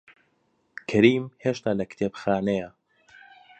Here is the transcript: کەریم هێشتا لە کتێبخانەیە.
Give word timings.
کەریم 0.89 1.25
هێشتا 1.43 1.71
لە 1.79 1.85
کتێبخانەیە. 1.91 2.69